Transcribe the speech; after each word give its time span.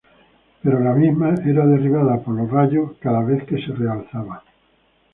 Pero 0.63 0.79
la 0.79 0.93
misma 0.95 1.35
fue 1.35 1.53
derribada 1.53 2.19
por 2.21 2.33
los 2.33 2.49
rayos 2.49 2.93
cada 2.99 3.21
vez 3.21 3.43
que 3.43 3.63
fue 3.63 3.75
realzada. 3.75 4.43